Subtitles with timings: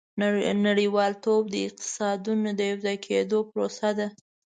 [0.67, 4.07] •نړیوالتوب د اقتصادونو د یوځای کېدو پروسه ده.